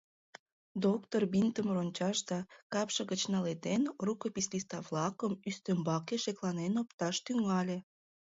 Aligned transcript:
Доктор 0.85 1.21
бинтым 1.33 1.67
рончаш 1.75 2.17
да, 2.29 2.39
капше 2.73 3.01
гыч 3.11 3.21
наледен, 3.33 3.83
рукопись 4.05 4.49
лист-влакым 4.53 5.33
ӱстембаке 5.49 6.15
шекланен 6.23 6.73
опташ 6.81 7.15
тӱҥале. 7.25 7.77